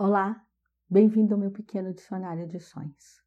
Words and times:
Olá, 0.00 0.40
bem-vindo 0.88 1.34
ao 1.34 1.40
meu 1.40 1.50
pequeno 1.50 1.92
dicionário 1.92 2.46
de 2.46 2.60
sonhos. 2.60 3.20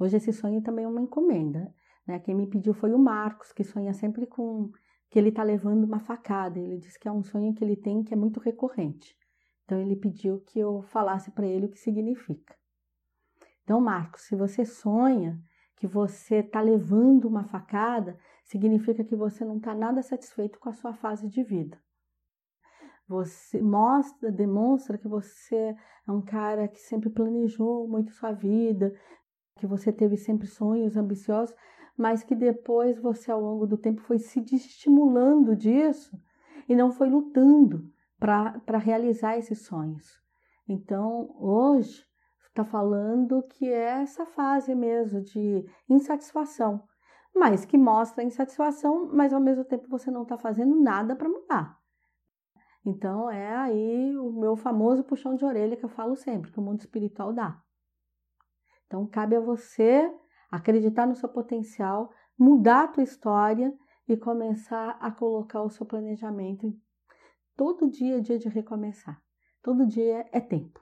Hoje 0.00 0.16
esse 0.16 0.32
sonho 0.32 0.60
também 0.60 0.84
é 0.84 0.88
uma 0.88 1.00
encomenda, 1.00 1.72
né? 2.04 2.18
Quem 2.18 2.34
me 2.34 2.44
pediu 2.44 2.74
foi 2.74 2.92
o 2.92 2.98
Marcos, 2.98 3.52
que 3.52 3.62
sonha 3.62 3.94
sempre 3.94 4.26
com 4.26 4.72
que 5.08 5.16
ele 5.16 5.28
está 5.28 5.44
levando 5.44 5.84
uma 5.84 6.00
facada. 6.00 6.58
Ele 6.58 6.76
disse 6.76 6.98
que 6.98 7.06
é 7.06 7.12
um 7.12 7.22
sonho 7.22 7.54
que 7.54 7.62
ele 7.62 7.76
tem 7.76 8.02
que 8.02 8.12
é 8.12 8.16
muito 8.16 8.40
recorrente. 8.40 9.16
Então 9.64 9.78
ele 9.78 9.94
pediu 9.94 10.40
que 10.40 10.58
eu 10.58 10.82
falasse 10.82 11.30
para 11.30 11.46
ele 11.46 11.66
o 11.66 11.70
que 11.70 11.78
significa. 11.78 12.56
Então, 13.62 13.80
Marcos, 13.80 14.22
se 14.22 14.34
você 14.34 14.64
sonha 14.64 15.40
que 15.76 15.86
você 15.86 16.38
está 16.38 16.60
levando 16.60 17.26
uma 17.26 17.44
facada, 17.44 18.18
significa 18.42 19.04
que 19.04 19.14
você 19.14 19.44
não 19.44 19.58
está 19.58 19.72
nada 19.72 20.02
satisfeito 20.02 20.58
com 20.58 20.68
a 20.68 20.72
sua 20.72 20.92
fase 20.92 21.28
de 21.28 21.44
vida. 21.44 21.80
Você 23.08 23.60
mostra, 23.62 24.30
demonstra 24.30 24.98
que 24.98 25.08
você 25.08 25.74
é 26.06 26.12
um 26.12 26.20
cara 26.20 26.68
que 26.68 26.78
sempre 26.78 27.08
planejou 27.08 27.88
muito 27.88 28.12
sua 28.12 28.32
vida, 28.32 28.94
que 29.56 29.66
você 29.66 29.90
teve 29.90 30.16
sempre 30.16 30.46
sonhos 30.46 30.96
ambiciosos, 30.96 31.54
mas 31.96 32.22
que 32.22 32.34
depois 32.34 32.98
você, 32.98 33.30
ao 33.30 33.40
longo 33.40 33.66
do 33.66 33.78
tempo, 33.78 34.02
foi 34.02 34.18
se 34.18 34.40
estimulando 34.54 35.56
disso 35.56 36.20
e 36.68 36.76
não 36.76 36.92
foi 36.92 37.08
lutando 37.08 37.90
para 38.18 38.78
realizar 38.78 39.38
esses 39.38 39.62
sonhos. 39.62 40.20
Então, 40.68 41.34
hoje, 41.38 42.04
está 42.48 42.62
falando 42.64 43.42
que 43.42 43.72
é 43.72 44.02
essa 44.02 44.26
fase 44.26 44.74
mesmo 44.74 45.22
de 45.22 45.64
insatisfação, 45.88 46.82
mas 47.34 47.64
que 47.64 47.78
mostra 47.78 48.22
insatisfação, 48.22 49.08
mas 49.12 49.32
ao 49.32 49.40
mesmo 49.40 49.64
tempo 49.64 49.88
você 49.88 50.10
não 50.10 50.24
está 50.24 50.36
fazendo 50.36 50.78
nada 50.78 51.16
para 51.16 51.28
mudar. 51.28 51.77
Então 52.88 53.30
é 53.30 53.54
aí 53.54 54.16
o 54.16 54.32
meu 54.32 54.56
famoso 54.56 55.04
puxão 55.04 55.34
de 55.34 55.44
orelha 55.44 55.76
que 55.76 55.84
eu 55.84 55.90
falo 55.90 56.16
sempre, 56.16 56.50
que 56.50 56.58
o 56.58 56.62
mundo 56.62 56.80
espiritual 56.80 57.34
dá. 57.34 57.62
Então 58.86 59.06
cabe 59.06 59.36
a 59.36 59.40
você 59.40 60.10
acreditar 60.50 61.06
no 61.06 61.14
seu 61.14 61.28
potencial, 61.28 62.10
mudar 62.38 62.84
a 62.84 62.88
tua 62.88 63.02
história 63.02 63.76
e 64.08 64.16
começar 64.16 64.96
a 65.02 65.10
colocar 65.10 65.60
o 65.60 65.68
seu 65.68 65.84
planejamento. 65.84 66.74
Todo 67.54 67.90
dia 67.90 68.16
é 68.16 68.20
dia 68.20 68.38
de 68.38 68.48
recomeçar. 68.48 69.22
Todo 69.62 69.86
dia 69.86 70.26
é 70.32 70.40
tempo. 70.40 70.80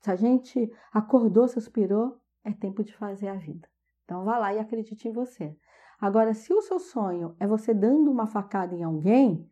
Se 0.00 0.10
a 0.10 0.16
gente 0.16 0.70
acordou, 0.92 1.48
suspirou, 1.48 2.20
é 2.44 2.52
tempo 2.52 2.84
de 2.84 2.94
fazer 2.94 3.28
a 3.28 3.36
vida. 3.36 3.66
Então 4.04 4.22
vá 4.22 4.36
lá 4.36 4.52
e 4.52 4.58
acredite 4.58 5.08
em 5.08 5.12
você. 5.12 5.56
Agora, 5.98 6.34
se 6.34 6.52
o 6.52 6.60
seu 6.60 6.78
sonho 6.78 7.34
é 7.40 7.46
você 7.46 7.72
dando 7.72 8.10
uma 8.10 8.26
facada 8.26 8.74
em 8.74 8.82
alguém, 8.82 9.50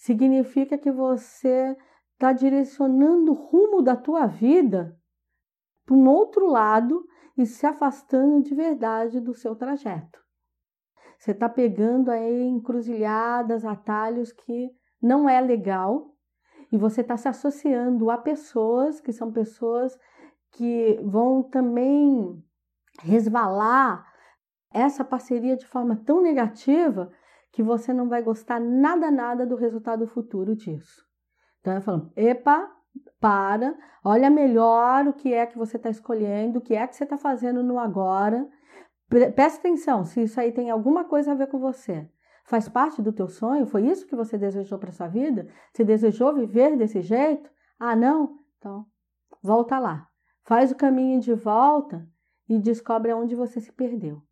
significa 0.00 0.78
que 0.78 0.90
você 0.90 1.76
está 2.14 2.32
direcionando 2.32 3.32
o 3.32 3.34
rumo 3.34 3.82
da 3.82 3.94
tua 3.94 4.26
vida 4.26 4.98
para 5.84 5.94
um 5.94 6.08
outro 6.08 6.46
lado 6.46 7.06
e 7.36 7.44
se 7.44 7.66
afastando 7.66 8.42
de 8.42 8.54
verdade 8.54 9.20
do 9.20 9.34
seu 9.34 9.54
trajeto. 9.54 10.18
Você 11.18 11.32
está 11.32 11.50
pegando 11.50 12.10
aí 12.10 12.44
encruzilhadas, 12.44 13.62
atalhos 13.66 14.32
que 14.32 14.70
não 15.02 15.28
é 15.28 15.38
legal 15.38 16.14
e 16.72 16.78
você 16.78 17.02
está 17.02 17.18
se 17.18 17.28
associando 17.28 18.10
a 18.10 18.16
pessoas 18.16 19.02
que 19.02 19.12
são 19.12 19.30
pessoas 19.30 19.98
que 20.52 20.98
vão 21.04 21.42
também 21.42 22.42
resvalar 23.02 24.10
essa 24.72 25.04
parceria 25.04 25.58
de 25.58 25.66
forma 25.66 25.94
tão 25.94 26.22
negativa 26.22 27.12
que 27.52 27.62
você 27.62 27.92
não 27.92 28.08
vai 28.08 28.22
gostar 28.22 28.60
nada, 28.60 29.10
nada 29.10 29.46
do 29.46 29.56
resultado 29.56 30.06
futuro 30.06 30.54
disso. 30.54 31.04
Então, 31.60 31.74
eu 31.74 31.82
falo, 31.82 32.12
epa, 32.16 32.70
para, 33.20 33.76
olha 34.04 34.30
melhor 34.30 35.06
o 35.06 35.12
que 35.12 35.32
é 35.34 35.46
que 35.46 35.58
você 35.58 35.76
está 35.76 35.90
escolhendo, 35.90 36.58
o 36.58 36.62
que 36.62 36.74
é 36.74 36.86
que 36.86 36.96
você 36.96 37.04
está 37.04 37.18
fazendo 37.18 37.62
no 37.62 37.78
agora. 37.78 38.48
Presta 39.34 39.60
atenção 39.60 40.04
se 40.04 40.22
isso 40.22 40.40
aí 40.40 40.52
tem 40.52 40.70
alguma 40.70 41.04
coisa 41.04 41.32
a 41.32 41.34
ver 41.34 41.48
com 41.48 41.58
você. 41.58 42.08
Faz 42.44 42.68
parte 42.68 43.02
do 43.02 43.12
teu 43.12 43.28
sonho? 43.28 43.66
Foi 43.66 43.86
isso 43.86 44.06
que 44.06 44.16
você 44.16 44.38
desejou 44.38 44.78
para 44.78 44.92
sua 44.92 45.06
vida? 45.06 45.48
Você 45.72 45.84
desejou 45.84 46.34
viver 46.34 46.76
desse 46.76 47.00
jeito? 47.00 47.48
Ah, 47.78 47.94
não? 47.94 48.38
Então, 48.58 48.86
volta 49.42 49.78
lá. 49.78 50.08
Faz 50.44 50.72
o 50.72 50.76
caminho 50.76 51.20
de 51.20 51.34
volta 51.34 52.08
e 52.48 52.58
descobre 52.58 53.12
onde 53.12 53.36
você 53.36 53.60
se 53.60 53.72
perdeu. 53.72 54.22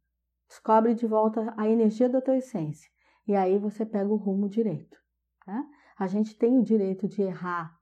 Descobre 0.49 0.95
de 0.95 1.07
volta 1.07 1.53
a 1.57 1.69
energia 1.69 2.09
da 2.09 2.21
tua 2.21 2.37
essência 2.37 2.91
e 3.28 3.37
aí 3.37 3.59
você 3.59 3.84
pega 3.84 4.11
o 4.11 4.16
rumo 4.16 4.49
direito. 4.49 4.99
Tá? 5.44 5.65
A 5.99 6.06
gente 6.06 6.37
tem 6.37 6.59
o 6.59 6.62
direito 6.62 7.06
de 7.06 7.21
errar, 7.21 7.78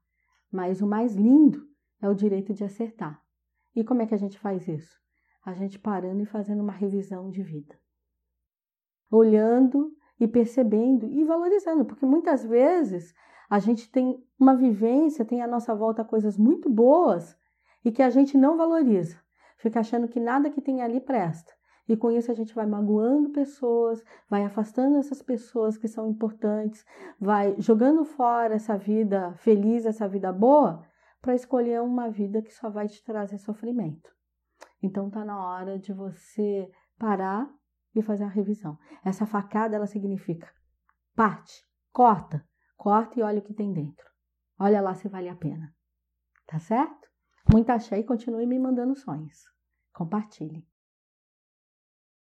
mas 0.51 0.81
o 0.81 0.87
mais 0.87 1.15
lindo 1.15 1.65
é 2.01 2.09
o 2.09 2.13
direito 2.13 2.53
de 2.53 2.65
acertar. 2.65 3.23
E 3.73 3.83
como 3.83 4.01
é 4.01 4.05
que 4.05 4.13
a 4.13 4.17
gente 4.17 4.37
faz 4.37 4.67
isso? 4.67 4.99
A 5.45 5.53
gente 5.53 5.79
parando 5.79 6.21
e 6.21 6.25
fazendo 6.25 6.61
uma 6.61 6.73
revisão 6.73 7.29
de 7.29 7.41
vida. 7.41 7.79
Olhando 9.09 9.95
e 10.19 10.27
percebendo 10.27 11.07
e 11.07 11.23
valorizando, 11.23 11.85
porque 11.85 12.05
muitas 12.05 12.43
vezes 12.43 13.13
a 13.49 13.59
gente 13.59 13.89
tem 13.89 14.21
uma 14.37 14.55
vivência, 14.55 15.23
tem 15.23 15.41
à 15.41 15.47
nossa 15.47 15.73
volta 15.73 16.03
coisas 16.03 16.37
muito 16.37 16.69
boas 16.69 17.37
e 17.85 17.91
que 17.91 18.01
a 18.01 18.09
gente 18.09 18.37
não 18.37 18.57
valoriza. 18.57 19.17
Fica 19.57 19.79
achando 19.79 20.09
que 20.09 20.19
nada 20.19 20.49
que 20.49 20.61
tem 20.61 20.81
ali 20.81 20.99
presta. 20.99 21.53
E 21.87 21.95
com 21.95 22.11
isso 22.11 22.31
a 22.31 22.35
gente 22.35 22.53
vai 22.53 22.65
magoando 22.65 23.29
pessoas, 23.29 24.03
vai 24.29 24.43
afastando 24.43 24.97
essas 24.97 25.21
pessoas 25.21 25.77
que 25.77 25.87
são 25.87 26.07
importantes, 26.09 26.85
vai 27.19 27.55
jogando 27.59 28.03
fora 28.03 28.55
essa 28.55 28.77
vida 28.77 29.33
feliz, 29.35 29.85
essa 29.85 30.07
vida 30.07 30.33
boa, 30.33 30.83
para 31.21 31.35
escolher 31.35 31.81
uma 31.81 32.09
vida 32.09 32.41
que 32.41 32.53
só 32.53 32.69
vai 32.69 32.87
te 32.87 33.03
trazer 33.03 33.37
sofrimento. 33.37 34.09
Então 34.81 35.09
tá 35.09 35.23
na 35.23 35.41
hora 35.43 35.79
de 35.79 35.93
você 35.93 36.69
parar 36.97 37.49
e 37.95 38.01
fazer 38.01 38.25
a 38.25 38.29
revisão. 38.29 38.77
Essa 39.03 39.25
facada 39.25 39.75
ela 39.75 39.87
significa 39.87 40.51
parte, 41.15 41.65
corta, 41.91 42.45
corta 42.75 43.19
e 43.19 43.23
olha 43.23 43.39
o 43.39 43.43
que 43.43 43.53
tem 43.53 43.73
dentro. 43.73 44.05
Olha 44.59 44.81
lá 44.81 44.93
se 44.93 45.07
vale 45.07 45.29
a 45.29 45.35
pena. 45.35 45.73
Tá 46.45 46.59
certo? 46.59 47.07
Muita 47.51 47.73
axé 47.73 47.97
e 47.97 48.03
continue 48.03 48.45
me 48.45 48.59
mandando 48.59 48.95
sonhos. 48.95 49.45
Compartilhe. 49.93 50.67